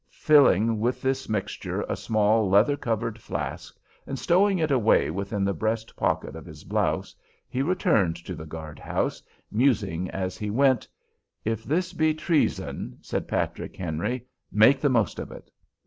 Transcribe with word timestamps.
Filling 0.09 0.79
with 0.79 1.03
this 1.03 1.29
mixture 1.29 1.81
a 1.87 1.95
small 1.95 2.49
leather 2.49 2.75
covered 2.75 3.19
flask, 3.21 3.79
and 4.07 4.17
stowing 4.17 4.57
it 4.57 4.71
away 4.71 5.11
within 5.11 5.43
the 5.45 5.53
breast 5.53 5.95
pocket 5.95 6.35
of 6.35 6.43
his 6.43 6.63
blouse, 6.63 7.13
he 7.47 7.61
returned 7.61 8.15
to 8.15 8.33
the 8.33 8.47
guard 8.47 8.79
house, 8.79 9.21
musing 9.51 10.09
as 10.09 10.39
he 10.39 10.49
went, 10.49 10.87
"'If 11.45 11.63
this 11.63 11.93
be 11.93 12.15
treason,' 12.15 12.97
said 13.01 13.27
Patrick 13.27 13.75
Henry, 13.75 14.25
'make 14.51 14.81
the 14.81 14.89
most 14.89 15.19
of 15.19 15.31
it.' 15.31 15.51